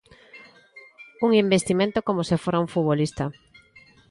Un 1.25 1.31
investimento 1.43 1.99
como 2.07 2.21
se 2.29 2.39
fora 2.43 2.61
un 2.63 2.69
futbolista. 2.73 3.25